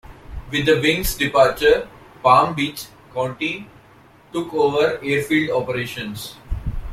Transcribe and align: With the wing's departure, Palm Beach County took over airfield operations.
With 0.49 0.65
the 0.65 0.79
wing's 0.81 1.13
departure, 1.13 1.87
Palm 2.23 2.55
Beach 2.55 2.87
County 3.13 3.69
took 4.33 4.51
over 4.51 4.97
airfield 5.03 5.51
operations. 5.51 6.37